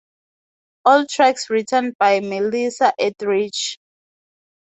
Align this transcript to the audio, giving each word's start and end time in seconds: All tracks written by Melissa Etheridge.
All 0.83 1.05
tracks 1.05 1.47
written 1.51 1.93
by 1.99 2.21
Melissa 2.21 2.91
Etheridge. 2.97 3.77